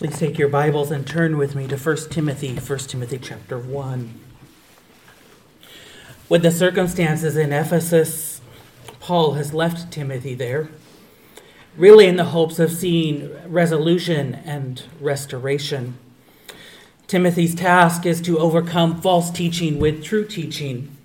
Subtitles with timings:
[0.00, 4.14] Please take your Bibles and turn with me to 1 Timothy, 1 Timothy chapter 1.
[6.26, 8.40] With the circumstances in Ephesus,
[8.98, 10.70] Paul has left Timothy there,
[11.76, 15.98] really in the hopes of seeing resolution and restoration.
[17.06, 20.96] Timothy's task is to overcome false teaching with true teaching.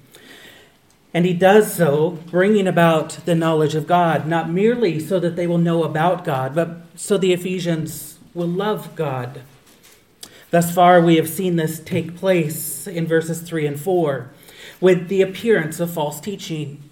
[1.13, 5.47] And he does so bringing about the knowledge of God, not merely so that they
[5.47, 9.41] will know about God, but so the Ephesians will love God.
[10.51, 14.29] Thus far, we have seen this take place in verses 3 and 4
[14.79, 16.87] with the appearance of false teaching.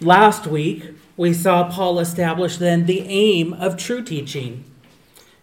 [0.00, 4.64] Last week, we saw Paul establish then the aim of true teaching.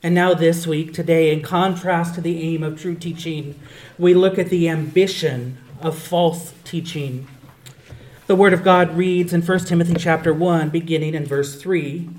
[0.03, 3.59] And now, this week, today, in contrast to the aim of true teaching,
[3.97, 7.27] we look at the ambition of false teaching.
[8.27, 12.09] The Word of God reads in 1 Timothy chapter 1, beginning in verse 3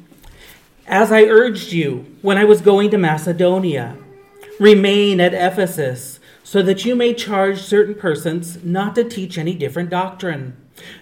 [0.86, 3.96] as I urged you when I was going to Macedonia,
[4.60, 9.88] remain at Ephesus, so that you may charge certain persons not to teach any different
[9.88, 10.56] doctrine,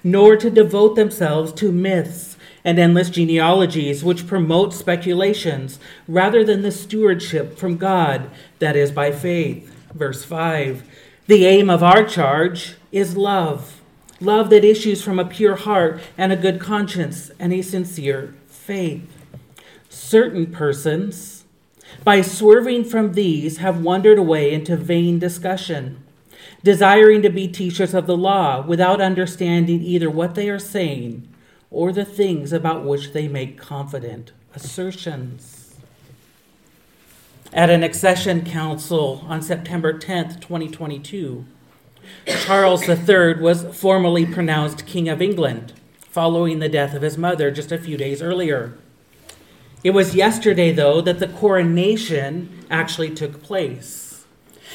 [0.04, 6.70] nor to devote themselves to myths and endless genealogies which promote speculations rather than the
[6.70, 9.74] stewardship from God that is by faith.
[9.92, 10.84] Verse 5
[11.26, 13.80] The aim of our charge is love,
[14.20, 19.11] love that issues from a pure heart and a good conscience and a sincere faith
[19.92, 21.44] certain persons,
[22.02, 26.02] by swerving from these, have wandered away into vain discussion,
[26.64, 31.28] desiring to be teachers of the law without understanding either what they are saying
[31.70, 35.74] or the things about which they make confident assertions.
[37.52, 41.44] At an accession council on September 10th, 2022,
[42.26, 47.70] Charles III was formally pronounced King of England following the death of his mother just
[47.70, 48.78] a few days earlier.
[49.84, 54.24] It was yesterday, though, that the coronation actually took place.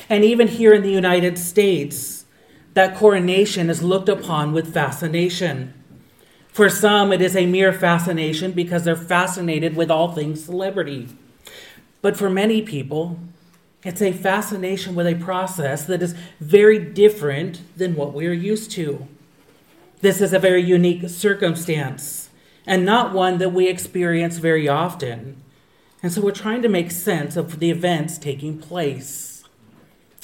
[0.09, 2.25] And even here in the United States,
[2.73, 5.73] that coronation is looked upon with fascination.
[6.49, 11.07] For some, it is a mere fascination because they're fascinated with all things celebrity.
[12.01, 13.19] But for many people,
[13.83, 18.71] it's a fascination with a process that is very different than what we are used
[18.71, 19.07] to.
[20.01, 22.26] This is a very unique circumstance
[22.67, 25.41] and not one that we experience very often.
[26.03, 29.43] And so we're trying to make sense of the events taking place.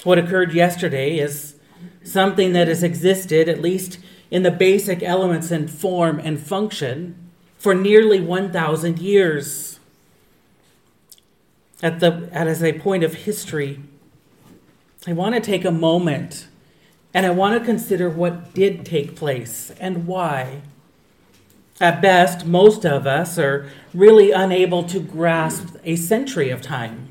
[0.04, 1.56] What occurred yesterday is
[2.04, 3.98] something that has existed, at least
[4.30, 9.80] in the basic elements and form and function, for nearly 1,000 years.
[11.82, 13.80] At the, as a point of history,
[15.08, 16.48] I want to take a moment
[17.14, 20.62] and I want to consider what did take place and why.
[21.82, 27.10] At best, most of us are really unable to grasp a century of time.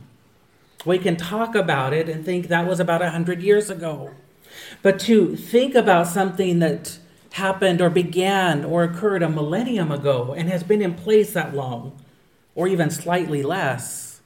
[0.84, 4.12] We can talk about it and think that was about 100 years ago.
[4.83, 6.99] But to think about something that
[7.33, 11.99] happened or began or occurred a millennium ago and has been in place that long,
[12.55, 14.21] or even slightly less,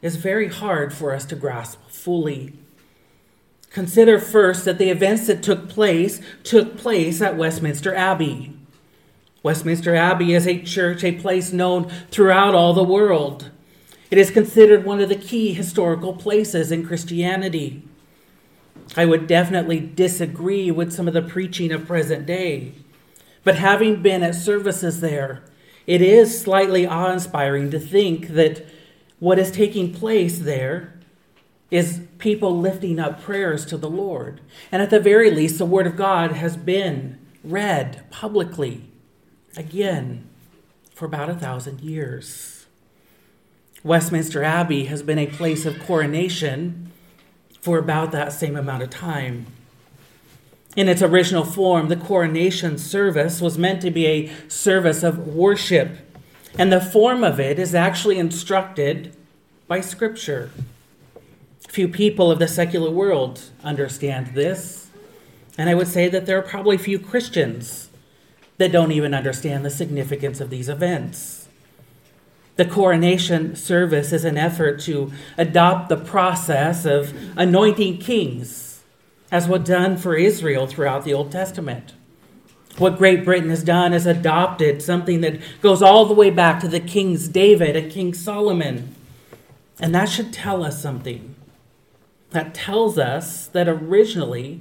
[0.00, 2.52] is very hard for us to grasp fully.
[3.70, 8.53] Consider first that the events that took place took place at Westminster Abbey.
[9.44, 13.50] Westminster Abbey is a church, a place known throughout all the world.
[14.10, 17.82] It is considered one of the key historical places in Christianity.
[18.96, 22.72] I would definitely disagree with some of the preaching of present day,
[23.44, 25.44] but having been at services there,
[25.86, 28.64] it is slightly awe inspiring to think that
[29.18, 30.98] what is taking place there
[31.70, 34.40] is people lifting up prayers to the Lord.
[34.72, 38.90] And at the very least, the Word of God has been read publicly
[39.56, 40.28] again
[40.94, 42.66] for about a thousand years.
[43.82, 46.90] Westminster Abbey has been a place of coronation
[47.60, 49.46] for about that same amount of time.
[50.76, 55.98] In its original form, the coronation service was meant to be a service of worship,
[56.58, 59.14] and the form of it is actually instructed
[59.68, 60.50] by Scripture.
[61.68, 64.88] Few people of the secular world understand this,
[65.56, 67.88] and I would say that there are probably few Christians
[68.58, 71.48] that don't even understand the significance of these events.
[72.56, 78.82] The coronation service is an effort to adopt the process of anointing kings,
[79.32, 81.94] as was done for Israel throughout the Old Testament.
[82.78, 86.68] What Great Britain has done is adopted something that goes all the way back to
[86.68, 88.94] the kings David and King Solomon.
[89.80, 91.34] And that should tell us something.
[92.30, 94.60] That tells us that originally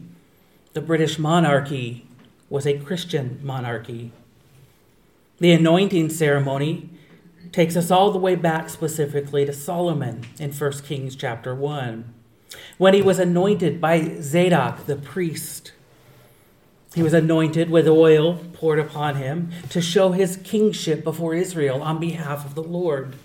[0.73, 2.02] the British monarchy
[2.53, 4.11] was a Christian monarchy.
[5.39, 6.87] The anointing ceremony
[7.51, 12.13] takes us all the way back specifically to Solomon in 1 Kings chapter 1,
[12.77, 15.71] when he was anointed by Zadok the priest.
[16.93, 21.99] He was anointed with oil poured upon him to show his kingship before Israel on
[21.99, 23.15] behalf of the Lord.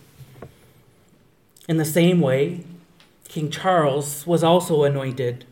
[1.68, 2.64] In the same way,
[3.28, 5.44] King Charles was also anointed,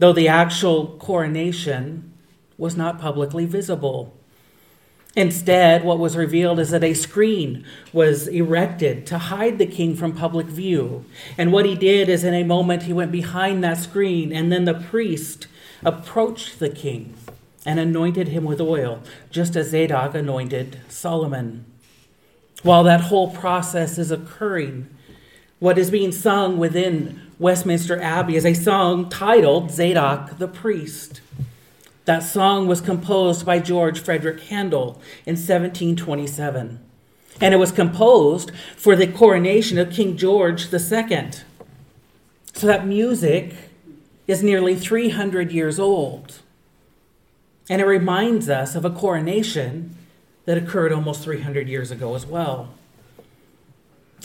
[0.00, 2.10] though the actual coronation
[2.58, 4.14] was not publicly visible.
[5.16, 10.12] Instead, what was revealed is that a screen was erected to hide the king from
[10.12, 11.04] public view.
[11.38, 14.64] And what he did is, in a moment, he went behind that screen, and then
[14.64, 15.46] the priest
[15.84, 17.14] approached the king
[17.64, 21.64] and anointed him with oil, just as Zadok anointed Solomon.
[22.64, 24.88] While that whole process is occurring,
[25.60, 31.20] what is being sung within Westminster Abbey is a song titled Zadok the Priest.
[32.04, 36.78] That song was composed by George Frideric Handel in 1727,
[37.40, 41.30] and it was composed for the coronation of King George II.
[42.52, 43.54] So that music
[44.26, 46.40] is nearly 300 years old.
[47.68, 49.96] And it reminds us of a coronation
[50.44, 52.68] that occurred almost 300 years ago as well.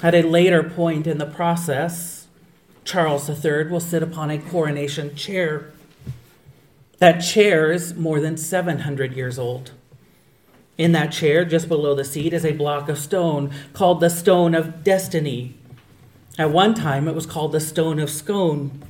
[0.04, 2.28] At a later point in the process,
[2.84, 5.72] Charles III will sit upon a coronation chair.
[7.00, 9.72] That chair is more than 700 years old.
[10.78, 14.54] In that chair, just below the seat, is a block of stone called the Stone
[14.54, 15.57] of Destiny.
[16.38, 18.84] At one time, it was called the Stone of Scone,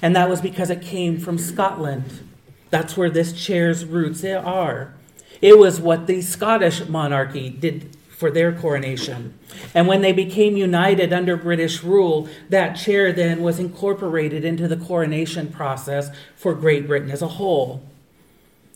[0.00, 2.28] and that was because it came from Scotland.
[2.70, 4.94] That's where this chair's roots are.
[5.40, 9.38] It was what the Scottish monarchy did for their coronation.
[9.74, 14.76] And when they became united under British rule, that chair then was incorporated into the
[14.76, 17.80] coronation process for Great Britain as a whole.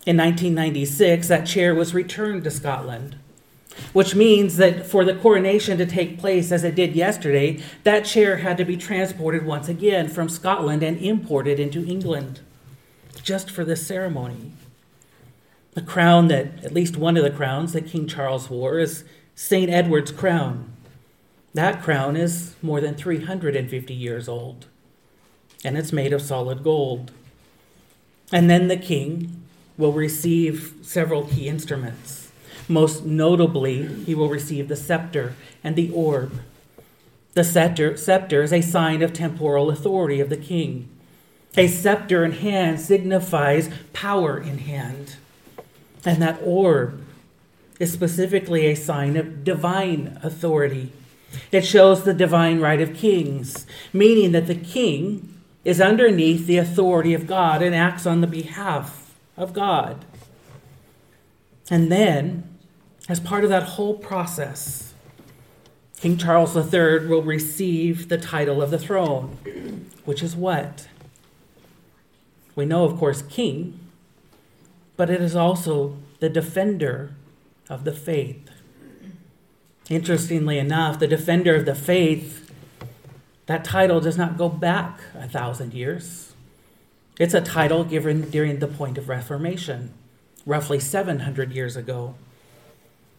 [0.07, 3.17] In 1996, that chair was returned to Scotland,
[3.93, 8.37] which means that for the coronation to take place as it did yesterday, that chair
[8.37, 12.39] had to be transported once again from Scotland and imported into England
[13.25, 14.53] just for this ceremony.
[15.73, 19.71] The crown that, at least one of the crowns that King Charles wore, is St.
[19.71, 20.73] Edward's crown.
[21.55, 24.67] That crown is more than 350 years old,
[25.65, 27.13] and it's made of solid gold.
[28.31, 29.43] And then the king
[29.77, 32.31] will receive several key instruments.
[32.69, 36.41] Most notably, he will receive the scepter and the orb.
[37.35, 40.89] The scepter, scepter is a sign of temporal authority of the king.
[41.57, 45.17] A scepter in hand signifies power in hand.
[46.05, 47.02] And that orb
[47.79, 50.93] is specifically a sign of divine authority.
[51.51, 57.15] It shows the divine right of kings, meaning that the king is underneath the authority
[57.15, 60.05] of God and acts on the behalf of God.
[61.71, 62.59] And then,
[63.09, 64.93] as part of that whole process,
[66.03, 70.89] King Charles III will receive the title of the throne, which is what?
[72.57, 73.79] We know, of course, king,
[74.97, 77.15] but it is also the defender
[77.73, 78.51] of the faith.
[79.89, 82.51] Interestingly enough, the defender of the faith,
[83.47, 86.35] that title does not go back a thousand years.
[87.19, 89.93] It's a title given during the point of Reformation,
[90.47, 92.15] roughly 700 years ago.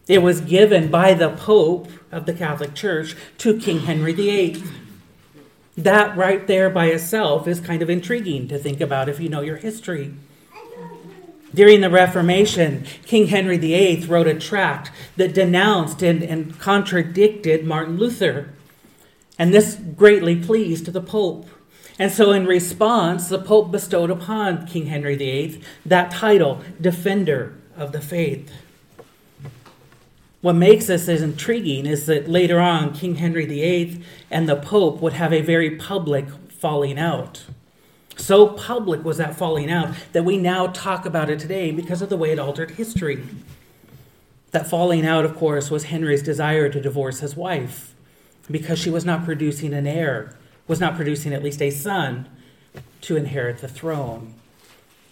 [0.06, 4.62] It was given by the Pope of the Catholic Church to King Henry VIII.
[5.76, 9.40] That right there by itself is kind of intriguing to think about if you know
[9.40, 10.14] your history.
[11.54, 17.96] During the Reformation, King Henry VIII wrote a tract that denounced and, and contradicted Martin
[17.96, 18.50] Luther.
[19.38, 21.48] And this greatly pleased the Pope.
[21.96, 27.92] And so, in response, the Pope bestowed upon King Henry VIII that title, Defender of
[27.92, 28.50] the Faith.
[30.40, 35.14] What makes this intriguing is that later on, King Henry VIII and the Pope would
[35.14, 37.44] have a very public falling out.
[38.16, 42.08] So public was that falling out that we now talk about it today because of
[42.08, 43.24] the way it altered history.
[44.52, 47.94] That falling out, of course, was Henry's desire to divorce his wife
[48.50, 50.36] because she was not producing an heir,
[50.68, 52.28] was not producing at least a son
[53.02, 54.34] to inherit the throne.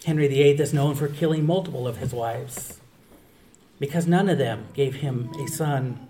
[0.05, 2.81] Henry VIII is known for killing multiple of his wives
[3.79, 6.09] because none of them gave him a son.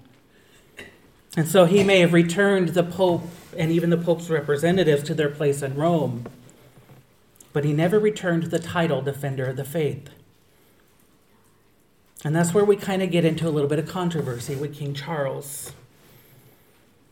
[1.37, 3.23] And so he may have returned the Pope
[3.57, 6.27] and even the Pope's representatives to their place in Rome,
[7.53, 10.11] but he never returned the title Defender of the Faith.
[12.25, 14.95] And that's where we kind of get into a little bit of controversy with King
[14.95, 15.73] Charles.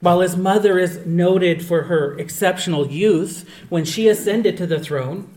[0.00, 5.28] While his mother is noted for her exceptional youth when she ascended to the throne,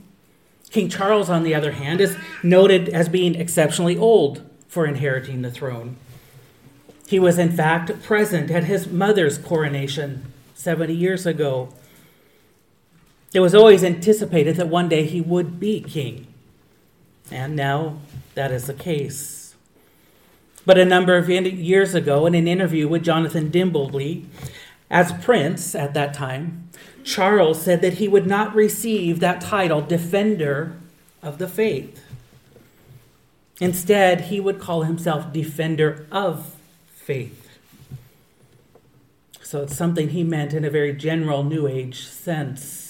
[0.69, 5.51] King Charles, on the other hand, is noted as being exceptionally old for inheriting the
[5.51, 5.97] throne.
[7.07, 11.69] He was, in fact, present at his mother's coronation 70 years ago.
[13.33, 16.27] It was always anticipated that one day he would be king.
[17.31, 17.97] And now
[18.35, 19.55] that is the case.
[20.65, 24.25] But a number of years ago, in an interview with Jonathan Dimbleby,
[24.89, 26.69] as prince at that time,
[27.03, 30.77] Charles said that he would not receive that title, Defender
[31.21, 32.01] of the Faith.
[33.59, 36.55] Instead, he would call himself Defender of
[36.87, 37.49] Faith.
[39.41, 42.82] So it's something he meant in a very general New Age sense.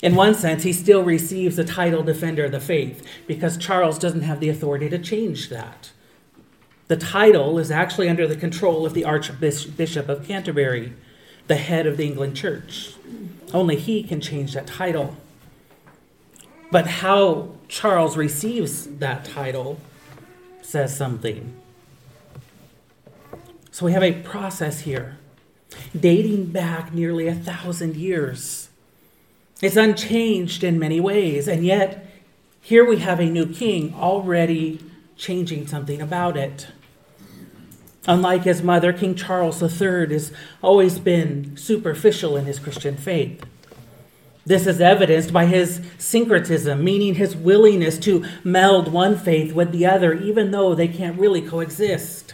[0.00, 4.22] In one sense, he still receives the title Defender of the Faith because Charles doesn't
[4.22, 5.90] have the authority to change that.
[6.86, 10.92] The title is actually under the control of the Archbishop of Canterbury,
[11.48, 12.94] the head of the England Church.
[13.52, 15.16] Only he can change that title.
[16.70, 19.80] But how Charles receives that title
[20.62, 21.54] says something.
[23.70, 25.18] So we have a process here
[25.98, 28.67] dating back nearly a thousand years.
[29.60, 32.06] It's unchanged in many ways, and yet
[32.60, 34.80] here we have a new king already
[35.16, 36.68] changing something about it.
[38.06, 43.44] Unlike his mother, King Charles III has always been superficial in his Christian faith.
[44.46, 49.84] This is evidenced by his syncretism, meaning his willingness to meld one faith with the
[49.84, 52.32] other, even though they can't really coexist.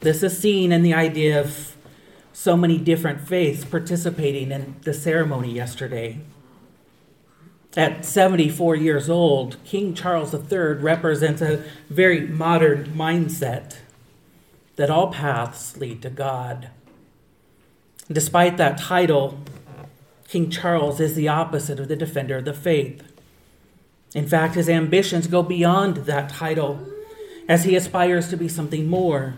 [0.00, 1.75] This is seen in the idea of
[2.36, 6.18] so many different faiths participating in the ceremony yesterday.
[7.74, 13.76] At 74 years old, King Charles III represents a very modern mindset
[14.76, 16.68] that all paths lead to God.
[18.12, 19.40] Despite that title,
[20.28, 23.02] King Charles is the opposite of the defender of the faith.
[24.14, 26.86] In fact, his ambitions go beyond that title
[27.48, 29.36] as he aspires to be something more.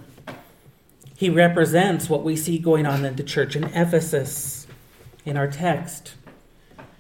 [1.18, 4.68] He represents what we see going on in the church in Ephesus
[5.24, 6.14] in our text,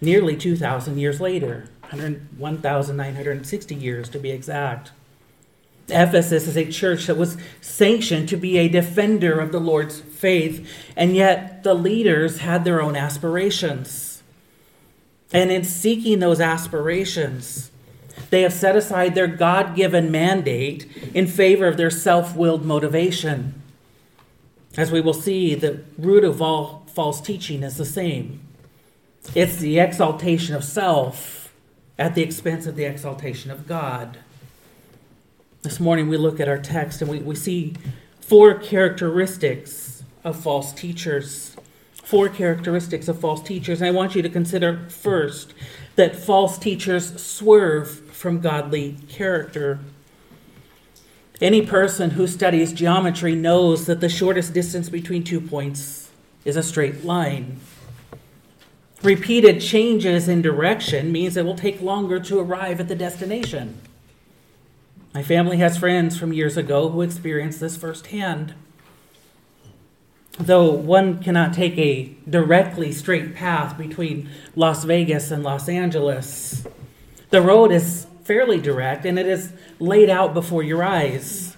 [0.00, 4.90] nearly 2,000 years later, 1,960 years to be exact.
[5.88, 10.68] Ephesus is a church that was sanctioned to be a defender of the Lord's faith,
[10.96, 14.24] and yet the leaders had their own aspirations.
[15.32, 17.70] And in seeking those aspirations,
[18.30, 23.57] they have set aside their God given mandate in favor of their self willed motivation.
[24.78, 28.40] As we will see, the root of all false teaching is the same
[29.34, 31.52] it's the exaltation of self
[31.98, 34.18] at the expense of the exaltation of God.
[35.62, 37.74] This morning we look at our text and we, we see
[38.20, 41.56] four characteristics of false teachers.
[42.04, 43.80] Four characteristics of false teachers.
[43.80, 45.52] And I want you to consider first
[45.96, 49.80] that false teachers swerve from godly character.
[51.40, 56.10] Any person who studies geometry knows that the shortest distance between two points
[56.44, 57.60] is a straight line.
[59.02, 63.80] Repeated changes in direction means it will take longer to arrive at the destination.
[65.14, 68.54] My family has friends from years ago who experienced this firsthand.
[70.40, 76.66] Though one cannot take a directly straight path between Las Vegas and Los Angeles,
[77.30, 81.56] the road is fairly direct and it is laid out before your eyes.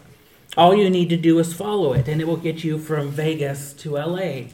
[0.56, 3.72] All you need to do is follow it, and it will get you from Vegas
[3.74, 4.50] to LA.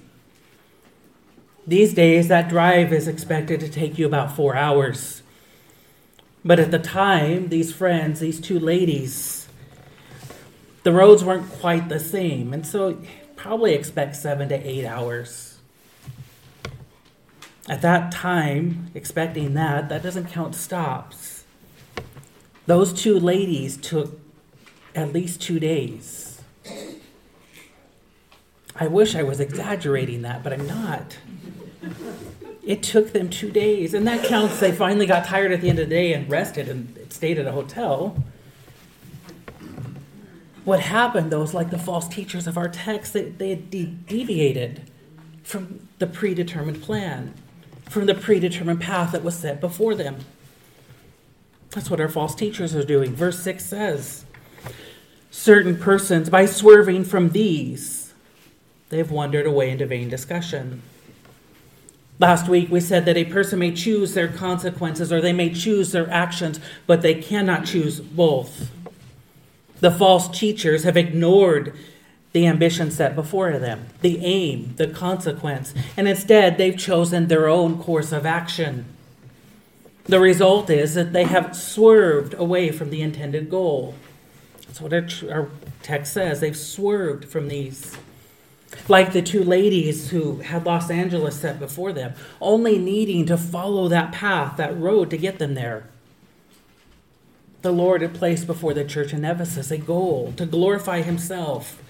[1.66, 5.23] These days, that drive is expected to take you about four hours.
[6.44, 9.49] But at the time, these friends, these two ladies,
[10.82, 12.99] the roads weren't quite the same, and so
[13.37, 15.58] probably expect seven to eight hours.
[17.68, 21.36] At that time, expecting that, that doesn't count stops.
[22.66, 24.18] Those two ladies took
[24.94, 26.40] at least two days.
[28.75, 31.18] I wish I was exaggerating that, but I'm not.
[32.64, 34.58] It took them two days, and that counts.
[34.58, 37.46] They finally got tired at the end of the day and rested and stayed at
[37.46, 38.23] a hotel.
[40.64, 44.90] What happened, though, is like the false teachers of our text, they, they de- deviated
[45.44, 47.35] from the predetermined plan,
[47.88, 50.16] from the predetermined path that was set before them.
[51.76, 53.14] That's what our false teachers are doing.
[53.14, 54.25] Verse 6 says
[55.30, 58.14] certain persons, by swerving from these,
[58.88, 60.80] they've wandered away into vain discussion.
[62.18, 65.92] Last week we said that a person may choose their consequences or they may choose
[65.92, 68.71] their actions, but they cannot choose both.
[69.80, 71.75] The false teachers have ignored
[72.33, 77.76] the ambition set before them, the aim, the consequence, and instead they've chosen their own
[77.83, 78.96] course of action.
[80.09, 83.95] The result is that they have swerved away from the intended goal.
[84.67, 85.49] That's what our, our
[85.83, 86.41] text says.
[86.41, 87.97] They've swerved from these.
[88.89, 93.89] Like the two ladies who had Los Angeles set before them, only needing to follow
[93.89, 95.89] that path, that road to get them there.
[97.63, 101.83] The Lord had placed before the church in Ephesus a goal to glorify Himself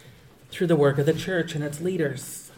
[0.50, 2.50] through the work of the church and its leaders.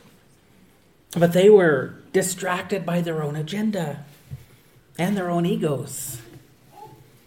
[1.16, 4.04] But they were distracted by their own agenda
[4.98, 6.20] and their own egos.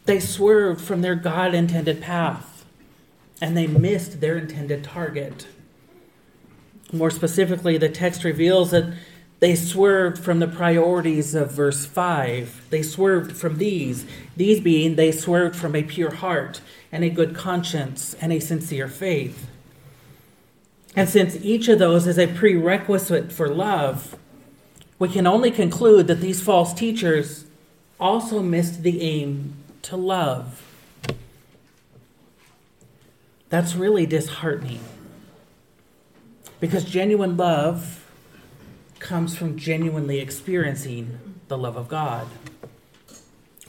[0.05, 2.65] They swerved from their God intended path
[3.41, 5.47] and they missed their intended target.
[6.93, 8.93] More specifically, the text reveals that
[9.39, 12.67] they swerved from the priorities of verse 5.
[12.69, 14.05] They swerved from these.
[14.37, 16.61] These being, they swerved from a pure heart
[16.91, 19.47] and a good conscience and a sincere faith.
[20.95, 24.15] And since each of those is a prerequisite for love,
[24.99, 27.45] we can only conclude that these false teachers
[28.01, 29.53] also missed the aim
[29.83, 30.63] to love.
[33.49, 34.81] That's really disheartening.
[36.59, 38.05] Because genuine love
[38.99, 42.27] comes from genuinely experiencing the love of God.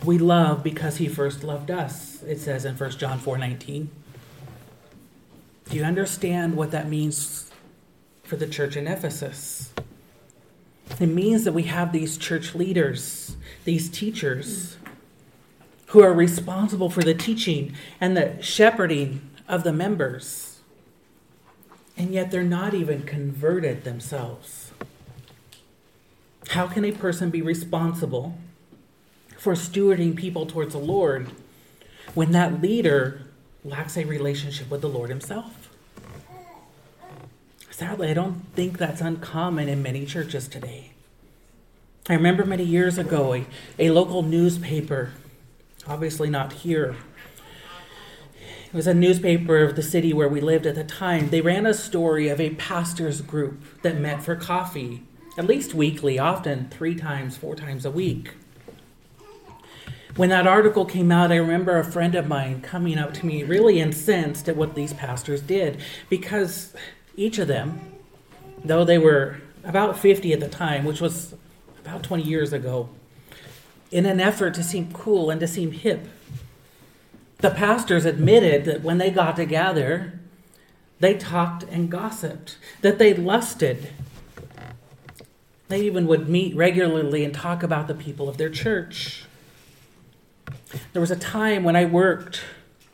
[0.04, 3.90] We love because he first loved us, it says in 1 John 4 19.
[5.70, 7.50] Do you understand what that means
[8.24, 9.71] for the church in Ephesus?
[11.00, 14.76] It means that we have these church leaders, these teachers,
[15.87, 20.61] who are responsible for the teaching and the shepherding of the members.
[21.96, 24.70] And yet they're not even converted themselves.
[26.49, 28.38] How can a person be responsible
[29.42, 31.28] for stewarding people towards the Lord
[32.14, 33.22] when that leader
[33.64, 35.62] lacks a relationship with the Lord Himself.
[37.72, 40.90] Sadly, I don't think that's uncommon in many churches today.
[42.06, 43.46] I remember many years ago a,
[43.78, 45.14] a local newspaper,
[45.86, 46.96] obviously not here.
[48.66, 51.30] It was a newspaper of the city where we lived at the time.
[51.30, 55.04] They ran a story of a pastor's group that met for coffee,
[55.38, 58.34] at least weekly, often three times, four times a week.
[60.16, 63.44] When that article came out, I remember a friend of mine coming up to me,
[63.44, 65.80] really incensed at what these pastors did,
[66.11, 66.74] because
[67.16, 67.81] each of them,
[68.64, 71.35] though they were about 50 at the time, which was
[71.85, 72.88] about 20 years ago,
[73.90, 76.09] in an effort to seem cool and to seem hip,
[77.38, 80.18] the pastors admitted that when they got together,
[81.01, 83.90] they talked and gossiped, that they lusted.
[85.68, 89.25] They even would meet regularly and talk about the people of their church.
[90.92, 92.42] There was a time when I worked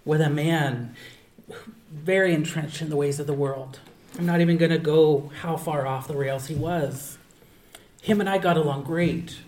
[0.05, 0.97] with a man
[1.93, 3.81] very entrenched in the ways of the world.
[4.19, 7.19] I'm not even going to go how far off the rails he was.
[8.03, 9.39] Him and I got along great.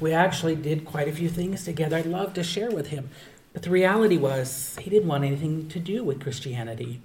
[0.00, 3.10] We actually did quite a few things together I'd love to share with him.
[3.52, 7.00] But the reality was, he didn't want anything to do with Christianity.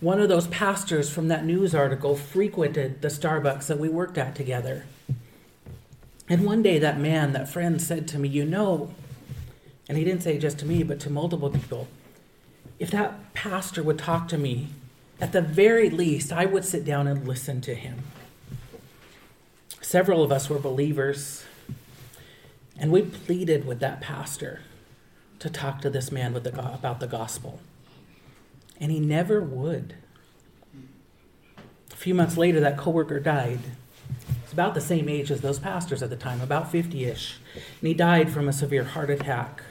[0.00, 4.34] One of those pastors from that news article frequented the Starbucks that we worked at
[4.34, 4.84] together.
[6.28, 8.92] And one day, that man, that friend, said to me, You know,
[9.88, 11.86] and he didn't say just to me, but to multiple people,
[12.80, 14.68] if that pastor would talk to me,
[15.20, 18.04] at the very least, I would sit down and listen to him.
[19.80, 21.44] Several of us were believers,
[22.78, 24.60] and we pleaded with that pastor
[25.38, 27.60] to talk to this man the, about the gospel.
[28.80, 29.94] And he never would.
[31.92, 33.60] A few months later, that coworker died
[34.48, 37.36] He's about the same age as those pastors at the time, about 50 ish.
[37.54, 39.62] And he died from a severe heart attack.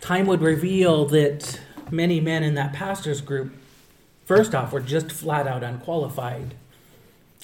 [0.00, 3.52] Time would reveal that many men in that pastor's group,
[4.24, 6.54] first off, were just flat out unqualified,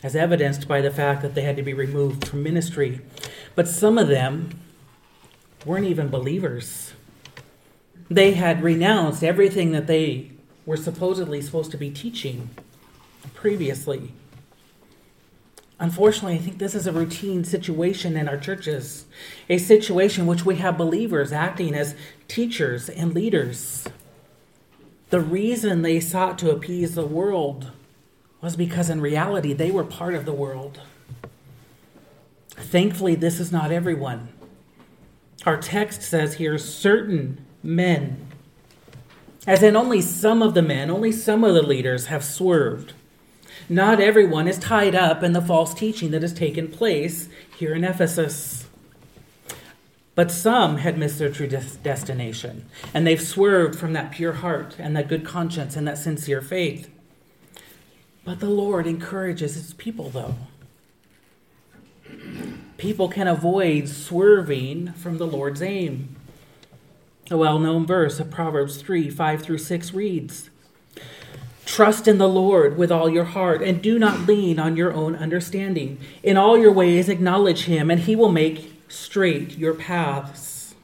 [0.03, 3.01] as evidenced by the fact that they had to be removed from ministry.
[3.55, 4.61] But some of them
[5.64, 6.93] weren't even believers.
[8.09, 10.31] They had renounced everything that they
[10.66, 12.51] were supposedly supposed to be teaching
[13.35, 14.12] previously.
[15.79, 19.07] Unfortunately, I think this is a routine situation in our churches,
[19.49, 21.95] a situation which we have believers acting as
[22.29, 23.88] teachers and leaders.
[25.11, 27.70] The reason they sought to appease the world
[28.40, 30.81] was because in reality they were part of the world.
[32.51, 34.29] Thankfully, this is not everyone.
[35.44, 38.27] Our text says here certain men,
[39.46, 42.92] as in only some of the men, only some of the leaders have swerved
[43.70, 47.85] not everyone is tied up in the false teaching that has taken place here in
[47.85, 48.60] Ephesus.
[50.21, 54.95] But some had missed their true destination, and they've swerved from that pure heart and
[54.95, 56.91] that good conscience and that sincere faith.
[58.23, 60.35] But the Lord encourages his people, though.
[62.77, 66.15] People can avoid swerving from the Lord's aim.
[67.31, 70.51] A well known verse of Proverbs 3 5 through 6 reads
[71.65, 75.17] Trust in the Lord with all your heart, and do not lean on your own
[75.17, 75.99] understanding.
[76.23, 80.74] In all your ways, acknowledge him, and he will make straight your paths.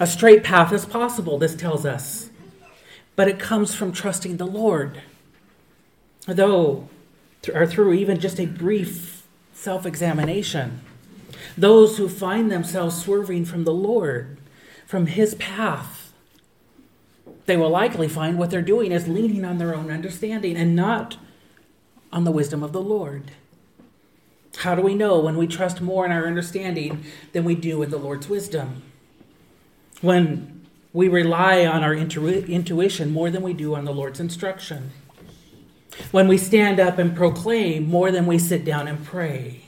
[0.00, 2.30] A straight path is possible, this tells us,
[3.16, 5.02] but it comes from trusting the Lord.
[6.26, 6.88] Though,
[7.52, 10.80] or through even just a brief self examination,
[11.56, 14.38] those who find themselves swerving from the Lord,
[14.86, 16.12] from his path,
[17.46, 21.16] they will likely find what they're doing is leaning on their own understanding and not
[22.12, 23.32] on the wisdom of the Lord.
[24.58, 27.90] How do we know when we trust more in our understanding than we do in
[27.90, 28.82] the Lord's wisdom?
[30.00, 34.90] When we rely on our intu- intuition more than we do on the Lord's instruction?
[36.10, 39.62] When we stand up and proclaim more than we sit down and pray?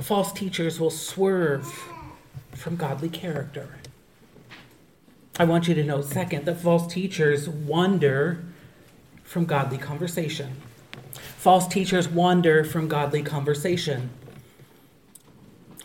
[0.00, 1.70] False teachers will swerve
[2.52, 3.80] from godly character.
[5.38, 8.42] I want you to know, second, that false teachers wander
[9.24, 10.56] from godly conversation.
[11.12, 14.10] False teachers wander from godly conversation.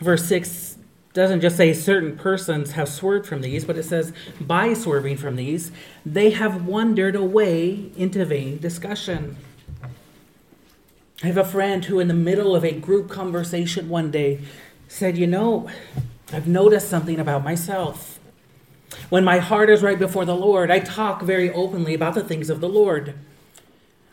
[0.00, 0.76] Verse 6
[1.14, 5.36] doesn't just say certain persons have swerved from these, but it says by swerving from
[5.36, 5.72] these,
[6.06, 9.36] they have wandered away into vain discussion.
[11.22, 14.40] I have a friend who, in the middle of a group conversation one day,
[14.86, 15.68] said, You know,
[16.32, 18.20] I've noticed something about myself.
[19.08, 22.50] When my heart is right before the Lord, I talk very openly about the things
[22.50, 23.14] of the Lord.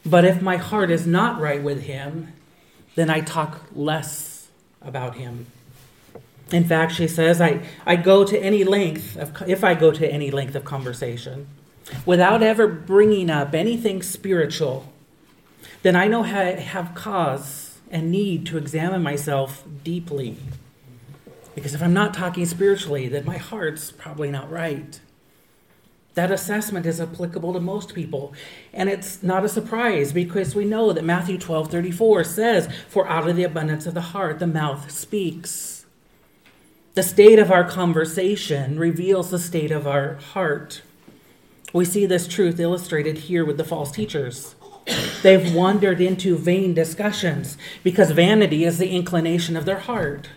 [0.06, 2.34] But if my heart is not right with Him,
[2.96, 4.48] then I talk less
[4.82, 5.48] about Him.
[6.52, 10.08] In fact, she says, I, I go to any length, of, if I go to
[10.08, 11.48] any length of conversation,
[12.06, 14.92] without ever bringing up anything spiritual,
[15.82, 20.38] then I know I have cause and need to examine myself deeply.
[21.56, 25.00] Because if I'm not talking spiritually, then my heart's probably not right.
[26.16, 28.34] That assessment is applicable to most people.
[28.74, 33.28] And it's not a surprise because we know that Matthew 12 34 says, For out
[33.28, 35.86] of the abundance of the heart, the mouth speaks.
[36.94, 40.82] The state of our conversation reveals the state of our heart.
[41.74, 44.56] We see this truth illustrated here with the false teachers.
[45.22, 50.30] They've wandered into vain discussions because vanity is the inclination of their heart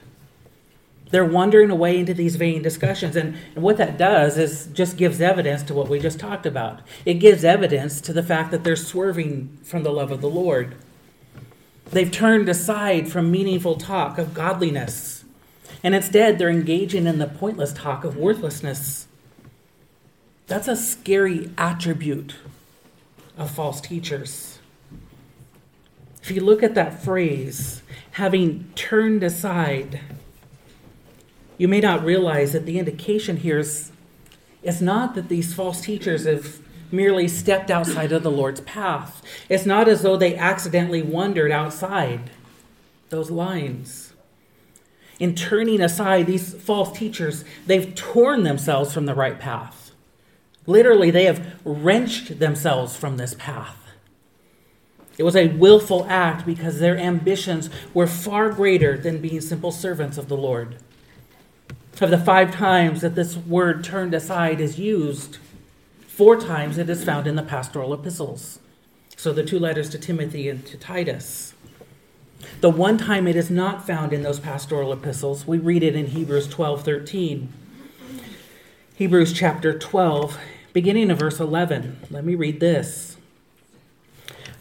[1.10, 3.16] they're wandering away into these vain discussions.
[3.16, 6.80] And, and what that does is just gives evidence to what we just talked about.
[7.04, 10.76] It gives evidence to the fact that they're swerving from the love of the Lord.
[11.90, 15.24] They've turned aside from meaningful talk of godliness,
[15.82, 19.06] and instead they're engaging in the pointless talk of worthlessness.
[20.46, 22.34] That's a scary attribute
[23.38, 24.58] of false teachers.
[26.22, 30.00] If you look at that phrase, having turned aside,
[31.58, 33.92] you may not realize that the indication here is,
[34.62, 39.22] is not that these false teachers have merely stepped outside of the Lord's path.
[39.48, 42.30] It's not as though they accidentally wandered outside
[43.10, 44.14] those lines.
[45.18, 49.90] In turning aside, these false teachers, they've torn themselves from the right path.
[50.66, 53.76] Literally, they have wrenched themselves from this path.
[55.16, 60.16] It was a willful act because their ambitions were far greater than being simple servants
[60.16, 60.76] of the Lord.
[62.00, 65.38] Of the five times that this word turned aside is used,
[66.06, 68.60] four times it is found in the pastoral epistles.
[69.16, 71.54] So the two letters to Timothy and to Titus.
[72.60, 76.06] The one time it is not found in those pastoral epistles, we read it in
[76.06, 77.52] Hebrews 12 13.
[78.94, 80.38] Hebrews chapter 12,
[80.72, 82.06] beginning of verse 11.
[82.10, 83.16] Let me read this.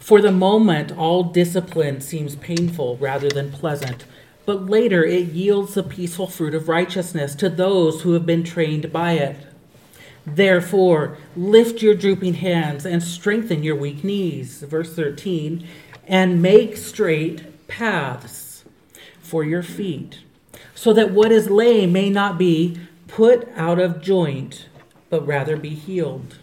[0.00, 4.06] For the moment, all discipline seems painful rather than pleasant
[4.48, 8.90] but later it yields the peaceful fruit of righteousness to those who have been trained
[8.90, 9.36] by it.
[10.24, 14.62] Therefore, lift your drooping hands and strengthen your weak knees.
[14.62, 15.68] Verse 13,
[16.06, 18.64] and make straight paths
[19.20, 20.20] for your feet,
[20.74, 24.66] so that what is lame may not be put out of joint,
[25.10, 26.37] but rather be healed.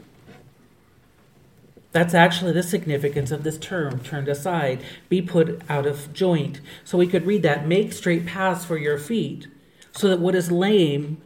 [1.95, 6.59] That's actually the significance of this term, turned aside, be put out of joint.
[6.83, 9.47] So we could read that make straight paths for your feet,
[9.93, 11.21] so that what is lame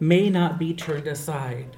[0.00, 1.76] may not be turned aside.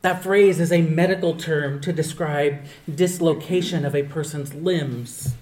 [0.00, 5.34] That phrase is a medical term to describe dislocation of a person's limbs,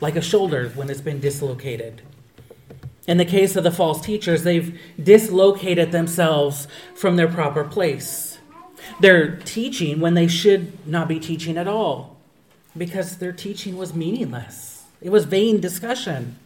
[0.00, 2.00] like a shoulder when it's been dislocated.
[3.06, 8.25] In the case of the false teachers, they've dislocated themselves from their proper place.
[9.00, 12.16] They're teaching when they should not be teaching at all
[12.76, 14.84] because their teaching was meaningless.
[15.00, 16.36] It was vain discussion.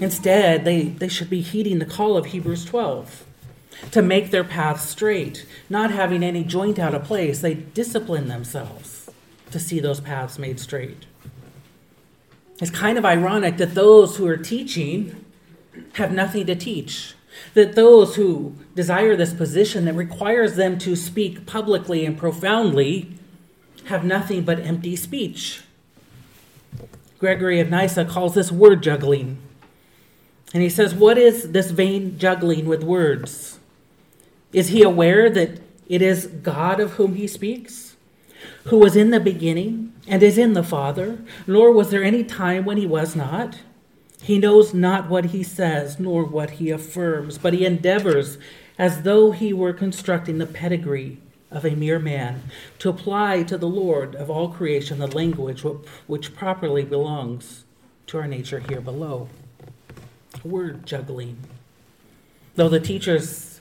[0.00, 3.24] Instead, they, they should be heeding the call of Hebrews 12
[3.90, 7.40] to make their path straight, not having any joint out of place.
[7.40, 9.10] They discipline themselves
[9.50, 11.06] to see those paths made straight.
[12.60, 15.24] It's kind of ironic that those who are teaching
[15.94, 17.14] have nothing to teach.
[17.54, 23.14] That those who desire this position that requires them to speak publicly and profoundly
[23.86, 25.62] have nothing but empty speech.
[27.18, 29.38] Gregory of Nyssa calls this word juggling.
[30.54, 33.58] And he says, What is this vain juggling with words?
[34.52, 37.96] Is he aware that it is God of whom he speaks,
[38.64, 42.64] who was in the beginning and is in the Father, nor was there any time
[42.64, 43.58] when he was not?
[44.22, 48.38] He knows not what he says, nor what he affirms, but he endeavors,
[48.78, 51.18] as though he were constructing the pedigree
[51.50, 52.42] of a mere man,
[52.78, 55.64] to apply to the Lord of all creation the language
[56.06, 57.64] which properly belongs
[58.08, 59.28] to our nature here below.
[60.44, 61.38] Word juggling.
[62.54, 63.60] Though the teachers,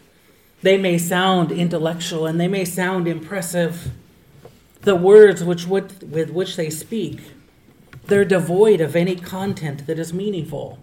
[0.63, 3.91] they may sound intellectual and they may sound impressive,
[4.81, 7.21] the words which would, with which they speak,
[8.07, 10.79] they're devoid of any content that is meaningful,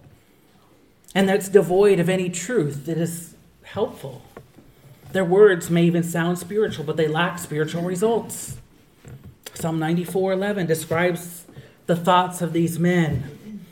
[1.14, 4.22] and that's devoid of any truth that is helpful.
[5.12, 8.56] Their words may even sound spiritual, but they lack spiritual results.
[9.54, 11.44] Psalm 94:11 describes
[11.86, 13.62] the thoughts of these men.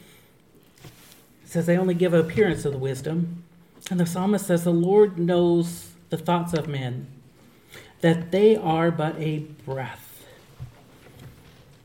[1.44, 3.42] It says they only give an appearance of the wisdom.
[3.90, 7.08] And the psalmist says the Lord knows the thoughts of men,
[8.00, 10.01] that they are but a breath.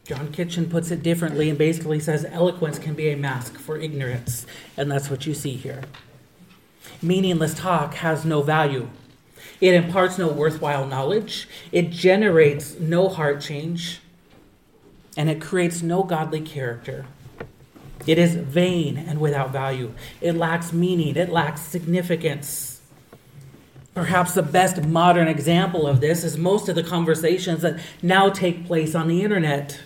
[0.07, 4.45] John Kitchen puts it differently and basically says eloquence can be a mask for ignorance.
[4.77, 5.81] And that's what you see here.
[7.01, 8.87] Meaningless talk has no value.
[9.59, 11.49] It imparts no worthwhile knowledge.
[11.73, 13.99] It generates no heart change.
[15.17, 17.05] And it creates no godly character.
[18.05, 19.93] It is vain and without value.
[20.21, 21.17] It lacks meaning.
[21.17, 22.76] It lacks significance.
[23.97, 28.67] Perhaps the best modern example of this is most of the conversations that now take
[28.67, 29.79] place on the internet.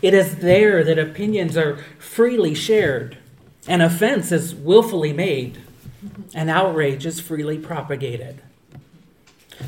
[0.00, 3.18] It is there that opinions are freely shared,
[3.66, 5.60] an offense is willfully made,
[6.32, 8.40] and outrage is freely propagated.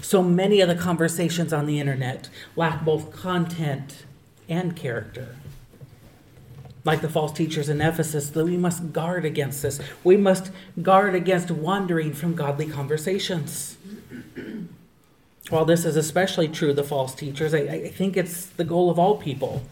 [0.01, 4.07] So many of the conversations on the internet lack both content
[4.49, 5.37] and character.
[6.85, 9.81] Like the false teachers in Ephesus, that we must guard against this.
[10.03, 13.77] We must guard against wandering from godly conversations.
[15.51, 18.99] While this is especially true, the false teachers, I, I think it's the goal of
[18.99, 19.63] all people.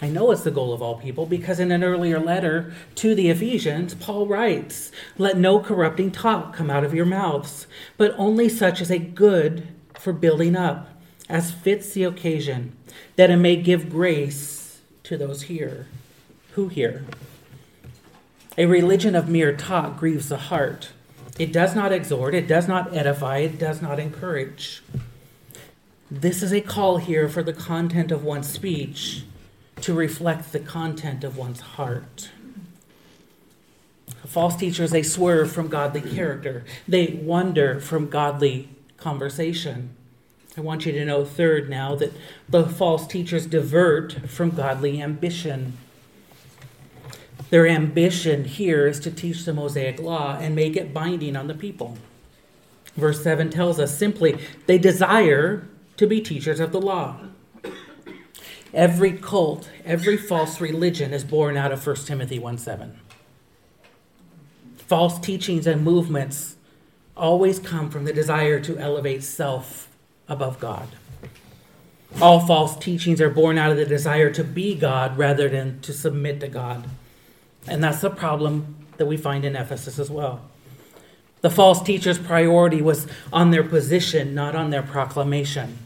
[0.00, 3.30] I know it's the goal of all people because in an earlier letter to the
[3.30, 8.82] Ephesians, Paul writes, Let no corrupting talk come out of your mouths, but only such
[8.82, 9.66] as a good
[9.98, 10.88] for building up,
[11.28, 12.76] as fits the occasion,
[13.16, 15.86] that it may give grace to those hear.
[16.56, 17.04] Who here?
[18.56, 20.88] A religion of mere talk grieves the heart.
[21.38, 24.82] It does not exhort, it does not edify, it does not encourage.
[26.10, 29.24] This is a call here for the content of one's speech
[29.82, 32.30] to reflect the content of one's heart.
[34.24, 39.90] False teachers, they swerve from godly character, they wander from godly conversation.
[40.56, 42.14] I want you to know, third, now that
[42.48, 45.76] the false teachers divert from godly ambition.
[47.50, 51.54] Their ambition here is to teach the Mosaic law and make it binding on the
[51.54, 51.96] people.
[52.96, 57.18] Verse 7 tells us simply, they desire to be teachers of the law.
[58.74, 62.98] Every cult, every false religion is born out of 1 Timothy 1 7.
[64.76, 66.56] False teachings and movements
[67.16, 69.88] always come from the desire to elevate self
[70.28, 70.88] above God.
[72.20, 75.92] All false teachings are born out of the desire to be God rather than to
[75.92, 76.88] submit to God.
[77.68, 80.40] And that's the problem that we find in Ephesus as well.
[81.40, 85.78] The false teacher's priority was on their position, not on their proclamation.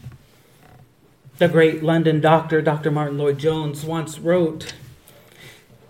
[1.37, 2.91] The great London doctor, Dr.
[2.91, 4.73] Martyn Lloyd-Jones, once wrote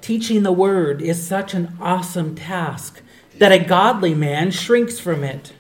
[0.02, 3.02] Teaching the word is such an awesome task
[3.38, 5.54] that a godly man shrinks from it.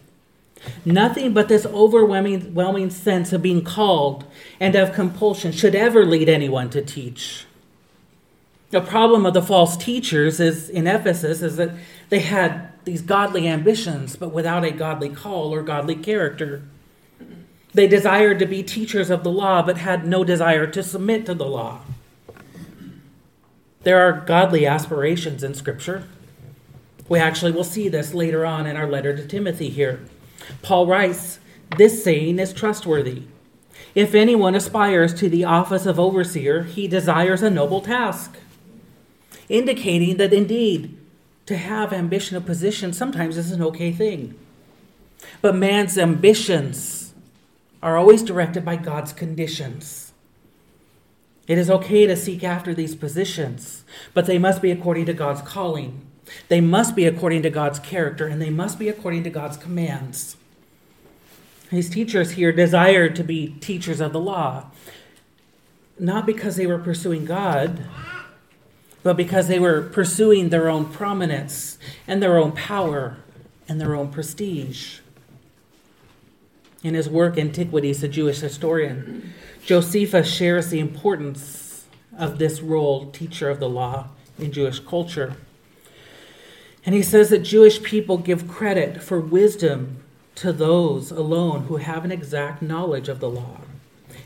[0.83, 4.25] Nothing but this overwhelming sense of being called
[4.59, 7.45] and of compulsion should ever lead anyone to teach.
[8.71, 11.71] The problem of the false teachers is in Ephesus is that
[12.09, 16.63] they had these godly ambitions, but without a godly call or godly character.
[17.73, 21.33] They desired to be teachers of the law, but had no desire to submit to
[21.33, 21.81] the law.
[23.83, 26.07] There are godly aspirations in Scripture.
[27.09, 29.99] We actually will see this later on in our letter to Timothy here.
[30.61, 31.39] Paul writes,
[31.77, 33.23] This saying is trustworthy.
[33.95, 38.37] If anyone aspires to the office of overseer, he desires a noble task,
[39.51, 40.97] indicating that indeed
[41.45, 44.33] to have ambition of position sometimes is an okay thing.
[45.41, 47.13] But man's ambitions
[47.83, 50.13] are always directed by God's conditions.
[51.47, 53.83] It is okay to seek after these positions,
[54.13, 56.05] but they must be according to God's calling.
[56.47, 60.37] They must be according to God's character, and they must be according to God's commands.
[61.71, 64.67] These teachers here desired to be teachers of the law,
[65.99, 67.85] not because they were pursuing God,
[69.03, 73.17] but because they were pursuing their own prominence and their own power
[73.67, 74.99] and their own prestige.
[76.83, 79.33] In his work, Antiquities, the Jewish historian,
[79.63, 81.85] Josephus shares the importance
[82.17, 85.35] of this role, teacher of the law, in Jewish culture.
[86.85, 90.03] And he says that Jewish people give credit for wisdom
[90.35, 93.61] to those alone who have an exact knowledge of the law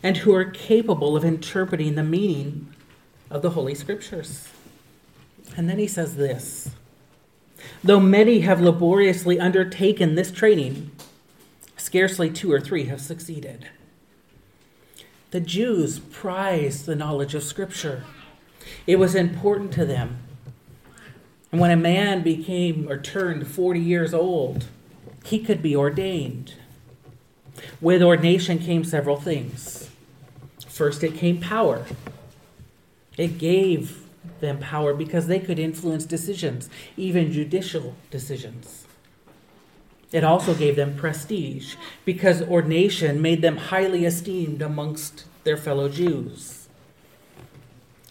[0.01, 2.73] and who are capable of interpreting the meaning
[3.29, 4.47] of the Holy Scriptures.
[5.57, 6.71] And then he says this
[7.83, 10.91] Though many have laboriously undertaken this training,
[11.77, 13.69] scarcely two or three have succeeded.
[15.31, 18.03] The Jews prized the knowledge of Scripture,
[18.87, 20.19] it was important to them.
[21.51, 24.65] And when a man became or turned 40 years old,
[25.23, 26.53] he could be ordained.
[27.79, 29.89] With ordination came several things.
[30.67, 31.85] First, it came power.
[33.17, 34.04] It gave
[34.39, 38.85] them power because they could influence decisions, even judicial decisions.
[40.11, 46.67] It also gave them prestige because ordination made them highly esteemed amongst their fellow Jews.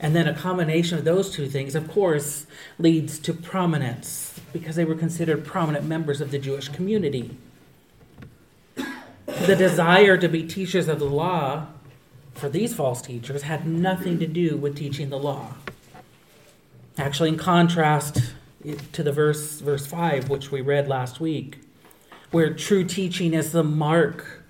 [0.00, 2.46] And then a combination of those two things, of course,
[2.78, 7.36] leads to prominence because they were considered prominent members of the Jewish community.
[8.76, 11.68] The desire to be teachers of the law
[12.34, 15.54] for these false teachers had nothing to do with teaching the law.
[16.96, 18.32] Actually, in contrast
[18.92, 21.58] to the verse, verse 5, which we read last week,
[22.30, 24.42] where true teaching is the mark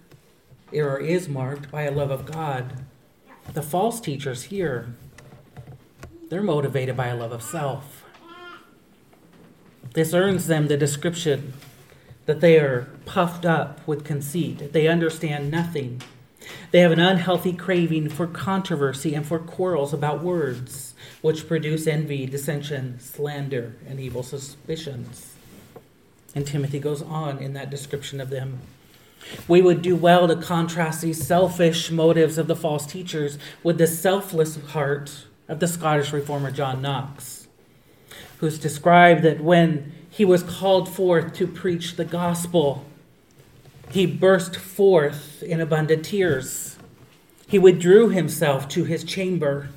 [0.72, 2.84] or is marked by a love of God,
[3.52, 4.94] the false teachers here,
[6.28, 8.04] they're motivated by a love of self.
[9.94, 11.54] This earns them the description
[12.26, 16.02] that they are puffed up with conceit, they understand nothing.
[16.70, 22.26] They have an unhealthy craving for controversy and for quarrels about words which produce envy,
[22.26, 25.34] dissension, slander, and evil suspicions.
[26.34, 28.60] And Timothy goes on in that description of them.
[29.48, 33.86] We would do well to contrast these selfish motives of the false teachers with the
[33.86, 37.48] selfless heart of the Scottish reformer John Knox,
[38.38, 42.84] who's described that when he was called forth to preach the gospel,
[43.90, 46.76] he burst forth in abundant tears.
[47.46, 49.68] He withdrew himself to his chamber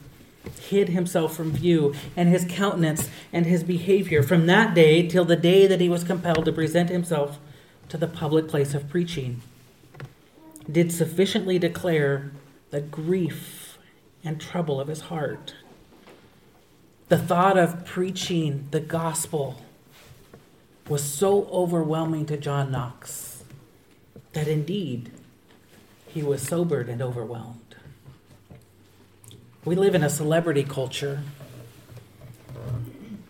[0.69, 5.35] hid himself from view, and his countenance and his behavior from that day till the
[5.35, 7.39] day that he was compelled to present himself
[7.89, 9.41] to the public place of preaching,
[10.69, 12.31] did sufficiently declare
[12.69, 13.77] the grief
[14.23, 15.55] and trouble of his heart.
[17.07, 19.61] The thought of preaching the gospel
[20.89, 23.26] was so overwhelming to John Knox
[24.37, 25.09] that indeed
[26.09, 27.75] he was sobered and overwhelmed.
[29.65, 31.23] We live in a celebrity culture.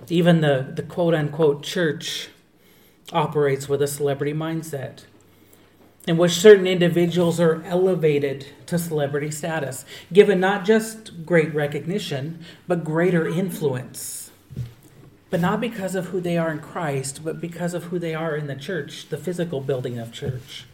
[0.09, 2.27] Even the, the quote unquote church
[3.13, 5.05] operates with a celebrity mindset,
[6.05, 12.83] in which certain individuals are elevated to celebrity status, given not just great recognition, but
[12.83, 14.29] greater influence.
[15.29, 18.35] But not because of who they are in Christ, but because of who they are
[18.35, 20.65] in the church, the physical building of church.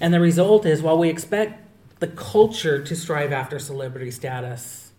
[0.00, 1.60] And the result is, while we expect
[2.00, 4.92] the culture to strive after celebrity status.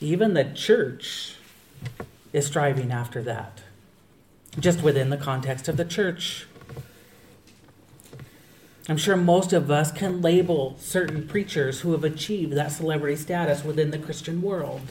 [0.00, 1.36] Even the church
[2.32, 3.62] is striving after that,
[4.58, 6.46] just within the context of the church.
[8.88, 13.64] I'm sure most of us can label certain preachers who have achieved that celebrity status
[13.64, 14.82] within the Christian world.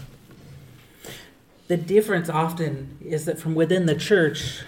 [1.68, 4.62] The difference often is that from within the church,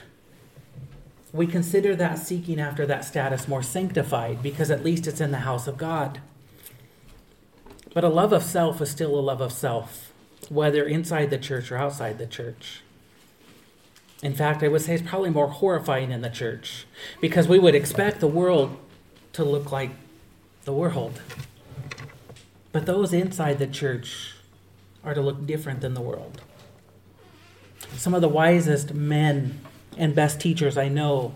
[1.33, 5.39] we consider that seeking after that status more sanctified because at least it's in the
[5.39, 6.21] house of God.
[7.93, 10.13] But a love of self is still a love of self,
[10.49, 12.81] whether inside the church or outside the church.
[14.23, 16.85] In fact, I would say it's probably more horrifying in the church
[17.21, 18.77] because we would expect the world
[19.33, 19.91] to look like
[20.63, 21.21] the world.
[22.71, 24.35] But those inside the church
[25.03, 26.41] are to look different than the world.
[27.95, 29.59] Some of the wisest men
[29.97, 31.33] and best teachers I know,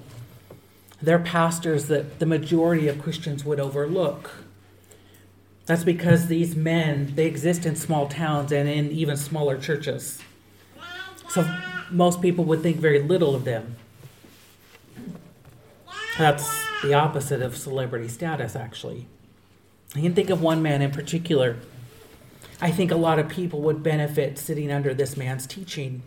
[1.01, 4.31] they're pastors that the majority of Christians would overlook
[5.71, 10.19] that's because these men, they exist in small towns and in even smaller churches.
[11.29, 11.49] So
[11.89, 13.77] most people would think very little of them.
[16.17, 19.07] That's the opposite of celebrity status, actually.
[19.95, 21.57] I can think of one man in particular.
[22.59, 26.01] I think a lot of people would benefit sitting under this man's teaching.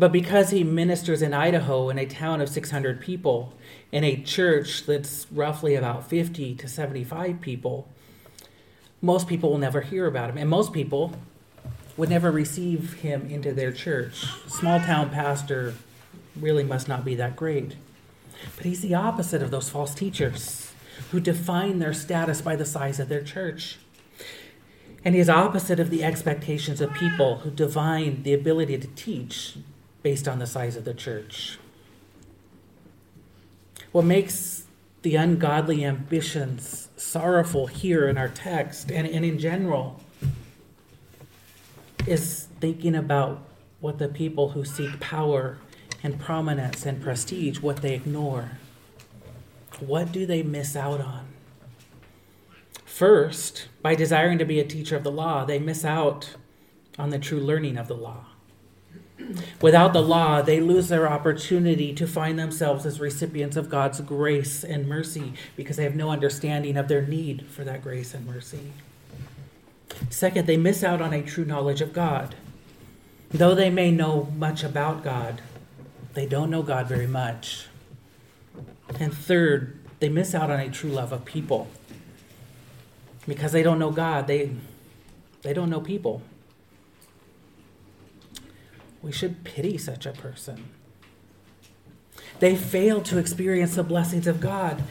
[0.00, 3.52] But because he ministers in Idaho in a town of 600 people,
[3.92, 7.86] in a church that's roughly about 50 to 75 people,
[9.02, 10.38] most people will never hear about him.
[10.38, 11.12] And most people
[11.98, 14.24] would never receive him into their church.
[14.48, 15.74] Small town pastor
[16.34, 17.76] really must not be that great.
[18.56, 20.72] But he's the opposite of those false teachers
[21.10, 23.76] who define their status by the size of their church.
[25.04, 29.58] And he is opposite of the expectations of people who define the ability to teach
[30.02, 31.58] based on the size of the church.
[33.92, 34.64] What makes
[35.02, 40.00] the ungodly ambitions sorrowful here in our text and, and in general
[42.06, 43.42] is thinking about
[43.80, 45.58] what the people who seek power
[46.02, 48.52] and prominence and prestige, what they ignore.
[49.80, 51.26] What do they miss out on?
[52.84, 56.36] First, by desiring to be a teacher of the law, they miss out
[56.98, 58.26] on the true learning of the law.
[59.60, 64.64] Without the law, they lose their opportunity to find themselves as recipients of God's grace
[64.64, 68.72] and mercy because they have no understanding of their need for that grace and mercy.
[70.08, 72.34] Second, they miss out on a true knowledge of God.
[73.30, 75.40] Though they may know much about God,
[76.14, 77.66] they don't know God very much.
[78.98, 81.68] And third, they miss out on a true love of people.
[83.28, 84.50] Because they don't know God, they,
[85.42, 86.22] they don't know people.
[89.02, 90.64] We should pity such a person.
[92.38, 94.82] They fail to experience the blessings of God,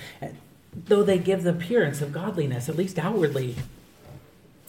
[0.74, 3.55] though they give the appearance of godliness, at least outwardly.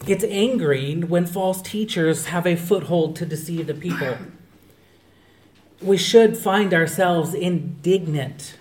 [0.07, 4.17] It's angering when false teachers have a foothold to deceive the people.
[5.81, 8.55] We should find ourselves indignant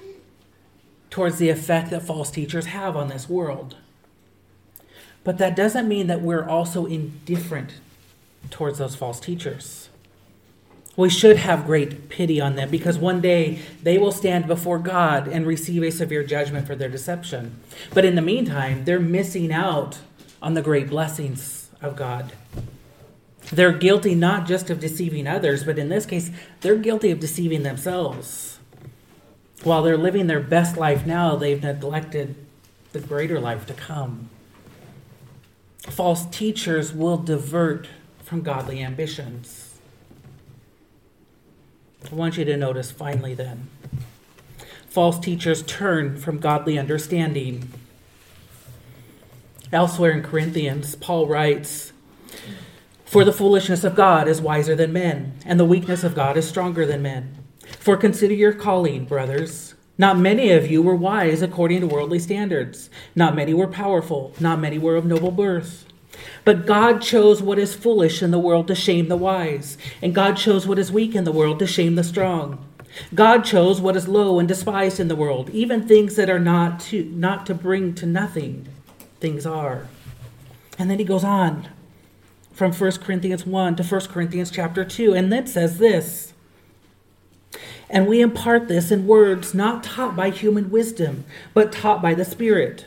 [1.10, 3.76] towards the effect that false teachers have on this world.
[5.24, 7.74] But that doesn't mean that we're also indifferent
[8.50, 9.89] towards those false teachers.
[11.00, 15.28] We should have great pity on them because one day they will stand before God
[15.28, 17.58] and receive a severe judgment for their deception.
[17.94, 20.00] But in the meantime, they're missing out
[20.42, 22.34] on the great blessings of God.
[23.50, 26.30] They're guilty not just of deceiving others, but in this case,
[26.60, 28.58] they're guilty of deceiving themselves.
[29.64, 32.34] While they're living their best life now, they've neglected
[32.92, 34.28] the greater life to come.
[35.78, 37.88] False teachers will divert
[38.22, 39.59] from godly ambitions.
[42.10, 43.68] I want you to notice finally then
[44.90, 47.72] false teachers turn from godly understanding.
[49.72, 51.92] Elsewhere in Corinthians, Paul writes,
[53.04, 56.48] For the foolishness of God is wiser than men, and the weakness of God is
[56.48, 57.36] stronger than men.
[57.78, 59.74] For consider your calling, brothers.
[59.96, 62.90] Not many of you were wise according to worldly standards.
[63.14, 64.34] Not many were powerful.
[64.40, 65.84] Not many were of noble birth.
[66.44, 70.36] But God chose what is foolish in the world to shame the wise, and God
[70.36, 72.64] chose what is weak in the world to shame the strong.
[73.14, 76.80] God chose what is low and despised in the world, even things that are not
[76.80, 78.66] to not to bring to nothing.
[79.20, 79.86] Things are.
[80.78, 81.68] And then he goes on
[82.52, 86.32] from 1 Corinthians 1 to 1 Corinthians chapter 2, and then says this.
[87.88, 92.24] And we impart this in words not taught by human wisdom, but taught by the
[92.24, 92.86] Spirit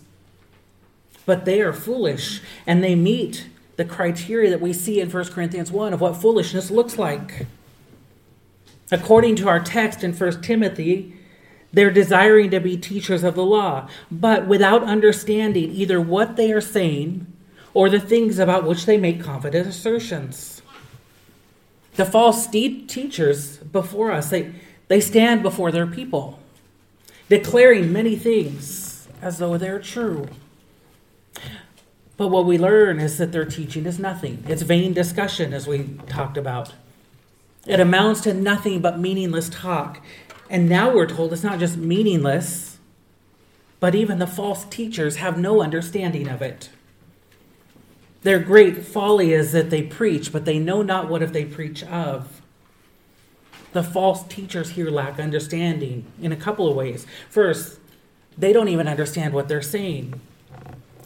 [1.25, 3.47] but they are foolish and they meet
[3.77, 7.47] the criteria that we see in 1 Corinthians 1 of what foolishness looks like.
[8.91, 11.13] According to our text in 1 Timothy,
[11.73, 16.61] they're desiring to be teachers of the law, but without understanding either what they are
[16.61, 17.27] saying
[17.73, 20.61] or the things about which they make confident assertions.
[21.95, 24.53] The false teachers before us, they,
[24.89, 26.39] they stand before their people,
[27.29, 30.27] declaring many things as though they're true.
[32.17, 34.43] But what we learn is that their teaching is nothing.
[34.47, 36.73] It's vain discussion, as we talked about.
[37.65, 40.03] It amounts to nothing but meaningless talk.
[40.49, 42.77] And now we're told it's not just meaningless,
[43.79, 46.69] but even the false teachers have no understanding of it.
[48.23, 51.83] Their great folly is that they preach, but they know not what if they preach
[51.83, 52.41] of.
[53.73, 57.07] The false teachers here lack understanding in a couple of ways.
[57.29, 57.79] First,
[58.37, 60.19] they don't even understand what they're saying.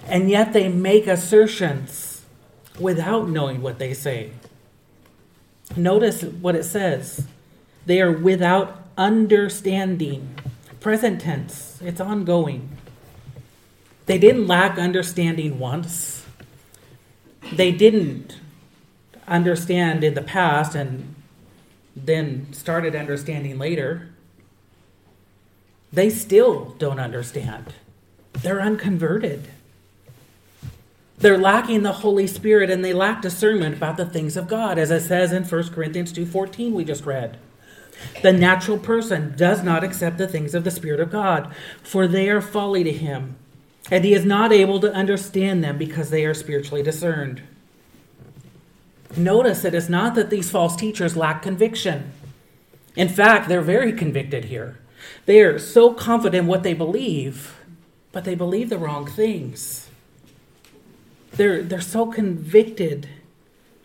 [0.06, 2.24] And yet they make assertions
[2.80, 4.32] without knowing what they say.
[5.76, 7.28] Notice what it says.
[7.86, 10.36] They are without understanding.
[10.80, 12.70] Present tense, it's ongoing.
[14.06, 16.26] They didn't lack understanding once.
[17.52, 18.38] They didn't
[19.28, 21.16] understand in the past and
[21.96, 24.10] then started understanding later.
[25.92, 27.74] They still don't understand.
[28.34, 29.48] They're unconverted.
[31.18, 34.92] They're lacking the Holy Spirit and they lack discernment about the things of God, as
[34.92, 37.38] it says in 1 Corinthians 2:14 we just read.
[38.22, 42.30] The natural person does not accept the things of the Spirit of God, for they
[42.30, 43.36] are folly to him,
[43.90, 47.42] and he is not able to understand them because they are spiritually discerned.
[49.16, 52.12] Notice it is not that these false teachers lack conviction.
[52.98, 54.80] In fact, they're very convicted here.
[55.26, 57.56] They are so confident what they believe,
[58.12, 59.85] but they believe the wrong things.
[61.36, 63.10] They're, they're so convicted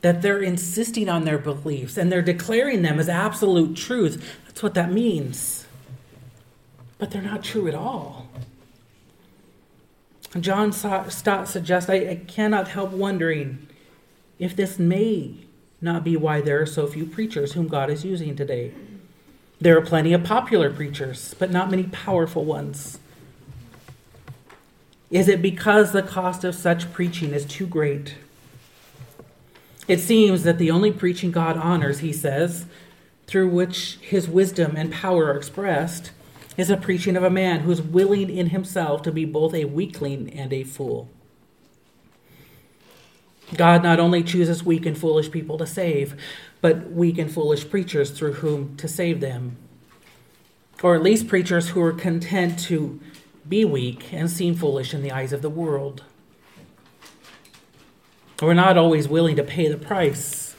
[0.03, 4.39] that they're insisting on their beliefs and they're declaring them as absolute truth.
[4.47, 5.67] That's what that means.
[6.99, 8.29] But they're not true at all.
[10.39, 13.67] John Stott suggests I, I cannot help wondering
[14.39, 15.35] if this may
[15.81, 18.73] not be why there are so few preachers whom God is using today.
[19.61, 22.99] There are plenty of popular preachers, but not many powerful ones.
[25.11, 28.15] Is it because the cost of such preaching is too great?
[29.89, 32.67] It seems that the only preaching God honors, he says,
[33.27, 36.13] through which his wisdom and power are expressed,
[36.57, 39.65] is a preaching of a man who is willing in himself to be both a
[39.65, 41.09] weakling and a fool.
[43.57, 46.15] God not only chooses weak and foolish people to save,
[46.61, 49.57] but weak and foolish preachers through whom to save them.
[50.83, 53.01] Or at least preachers who are content to
[53.51, 56.05] be weak and seem foolish in the eyes of the world.
[58.41, 60.55] We're not always willing to pay the price.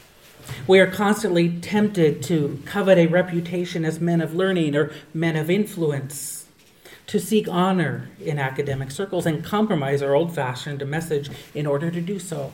[0.68, 5.50] We are constantly tempted to covet a reputation as men of learning or men of
[5.50, 6.46] influence,
[7.08, 12.02] to seek honor in academic circles and compromise our old fashioned message in order to
[12.02, 12.52] do so,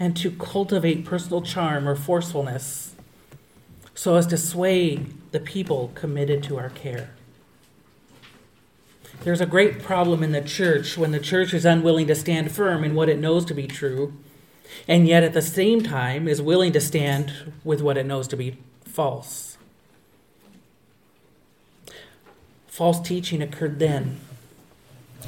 [0.00, 2.94] and to cultivate personal charm or forcefulness
[3.94, 7.10] so as to sway the people committed to our care.
[9.24, 12.82] There's a great problem in the church when the church is unwilling to stand firm
[12.82, 14.14] in what it knows to be true,
[14.88, 18.36] and yet at the same time is willing to stand with what it knows to
[18.36, 19.56] be false.
[22.66, 24.18] False teaching occurred then,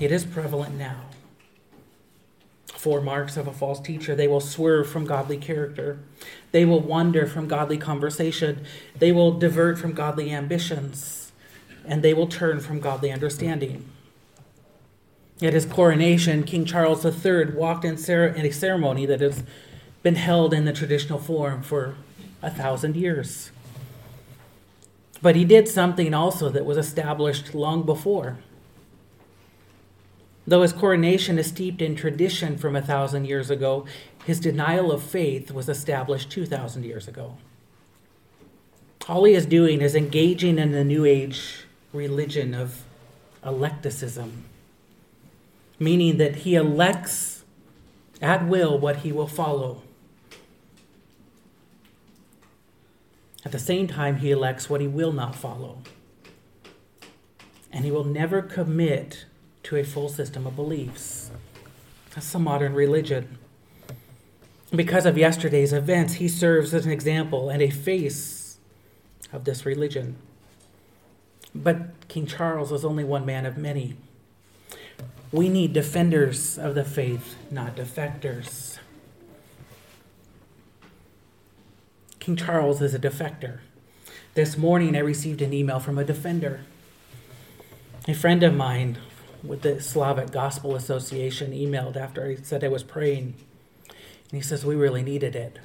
[0.00, 1.02] it is prevalent now.
[2.66, 4.16] Four marks of a false teacher.
[4.16, 6.00] They will swerve from godly character,
[6.50, 8.66] they will wander from godly conversation,
[8.98, 11.23] they will divert from godly ambitions
[11.86, 13.84] and they will turn from godly understanding.
[15.42, 19.42] At his coronation, King Charles III walked in, a ceremony that has
[20.02, 21.96] been held in the traditional form for
[22.42, 23.50] a thousand years.
[25.20, 28.36] But he did something also that was established long before.
[30.46, 33.86] Though his coronation is steeped in tradition from a thousand years ago,
[34.26, 37.38] his denial of faith was established 2,000 years ago.
[39.08, 41.63] All he is doing is engaging in the New Age
[41.94, 42.82] religion of
[43.44, 44.44] electicism,
[45.78, 47.44] meaning that he elects
[48.20, 49.82] at will what he will follow.
[53.44, 55.78] At the same time, he elects what he will not follow.
[57.70, 59.26] And he will never commit
[59.64, 61.30] to a full system of beliefs.
[62.14, 63.38] That's the modern religion.
[64.74, 68.58] Because of yesterday's events, he serves as an example and a face
[69.32, 70.16] of this religion.
[71.54, 73.96] But King Charles was only one man of many.
[75.30, 78.78] We need defenders of the faith, not defectors.
[82.18, 83.58] King Charles is a defector.
[84.34, 86.60] This morning I received an email from a defender.
[88.08, 88.98] A friend of mine
[89.42, 93.34] with the Slavic Gospel Association emailed after I said I was praying.
[93.88, 95.58] And he says, We really needed it.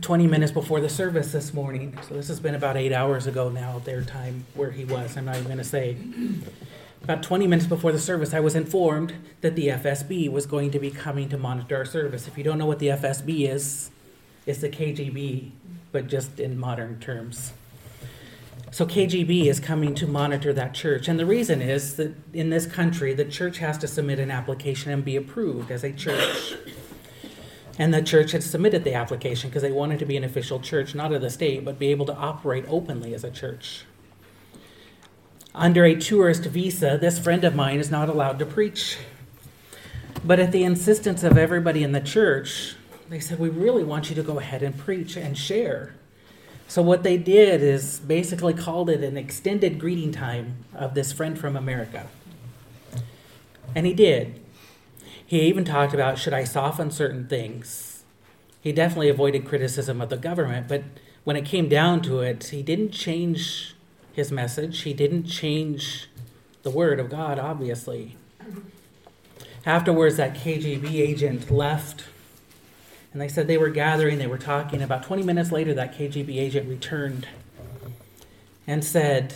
[0.00, 1.96] 20 minutes before the service this morning.
[2.08, 5.16] So this has been about eight hours ago now, their time where he was.
[5.16, 5.96] I'm not even going to say.
[7.02, 10.78] About 20 minutes before the service, I was informed that the FSB was going to
[10.78, 12.28] be coming to monitor our service.
[12.28, 13.90] If you don't know what the FSB is,
[14.46, 15.50] it's the KGB,
[15.92, 17.52] but just in modern terms.
[18.70, 21.08] So KGB is coming to monitor that church.
[21.08, 24.92] And the reason is that in this country, the church has to submit an application
[24.92, 26.54] and be approved as a church.
[27.80, 30.94] And the church had submitted the application because they wanted to be an official church,
[30.94, 33.84] not of the state, but be able to operate openly as a church.
[35.54, 38.98] Under a tourist visa, this friend of mine is not allowed to preach.
[40.22, 42.74] But at the insistence of everybody in the church,
[43.08, 45.94] they said, We really want you to go ahead and preach and share.
[46.68, 51.38] So, what they did is basically called it an extended greeting time of this friend
[51.38, 52.08] from America.
[53.74, 54.39] And he did.
[55.30, 58.02] He even talked about should I soften certain things?
[58.60, 60.82] He definitely avoided criticism of the government, but
[61.22, 63.76] when it came down to it, he didn't change
[64.12, 64.80] his message.
[64.80, 66.08] He didn't change
[66.64, 68.16] the word of God, obviously.
[69.64, 72.06] Afterwards, that KGB agent left,
[73.12, 74.82] and they said they were gathering, they were talking.
[74.82, 77.28] About 20 minutes later, that KGB agent returned
[78.66, 79.34] and said,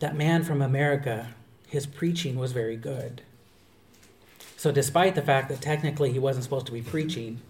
[0.00, 1.28] That man from America,
[1.68, 3.22] his preaching was very good.
[4.64, 7.42] So, despite the fact that technically he wasn't supposed to be preaching,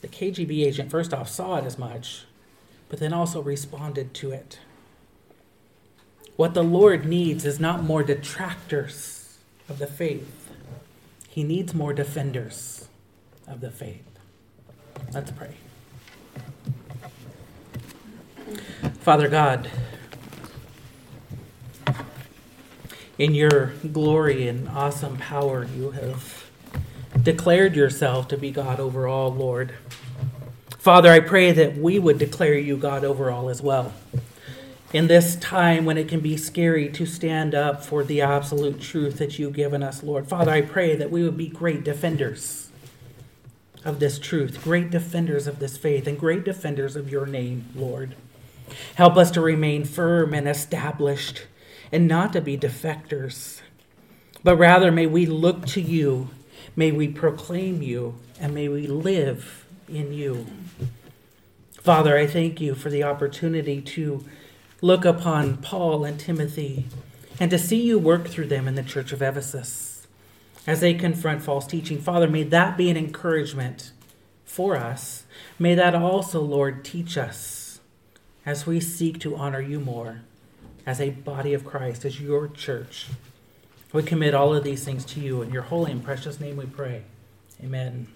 [0.00, 2.24] the KGB agent first off saw it as much,
[2.88, 4.58] but then also responded to it.
[6.34, 9.38] What the Lord needs is not more detractors
[9.68, 10.50] of the faith,
[11.28, 12.88] He needs more defenders
[13.46, 14.18] of the faith.
[15.14, 15.54] Let's pray.
[18.98, 19.70] Father God,
[23.16, 26.37] in your glory and awesome power, you have
[27.22, 29.74] declared yourself to be God over all, Lord.
[30.78, 33.92] Father, I pray that we would declare you God over all as well
[34.92, 39.18] in this time when it can be scary to stand up for the absolute truth
[39.18, 40.26] that you've given us, Lord.
[40.28, 42.70] Father, I pray that we would be great defenders
[43.84, 48.14] of this truth, great defenders of this faith, and great defenders of your name, Lord.
[48.94, 51.46] Help us to remain firm and established
[51.92, 53.60] and not to be defectors,
[54.42, 56.30] but rather may we look to you,
[56.78, 60.46] may we proclaim you, and may we live in you.
[61.72, 64.24] Father, I thank you for the opportunity to
[64.80, 66.86] look upon Paul and Timothy
[67.40, 70.06] and to see you work through them in the church of Ephesus
[70.68, 72.00] as they confront false teaching.
[72.00, 73.90] Father, may that be an encouragement
[74.44, 75.24] for us.
[75.58, 77.80] May that also, Lord, teach us
[78.46, 80.20] as we seek to honor you more
[80.86, 83.08] as a body of Christ, as your church.
[83.92, 85.40] We commit all of these things to you.
[85.42, 87.04] In your holy and precious name we pray.
[87.62, 88.08] Amen.